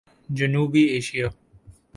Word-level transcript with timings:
جنوبی 0.37 0.83
ایشیا 0.83 1.27